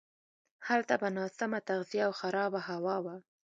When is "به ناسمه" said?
1.01-1.59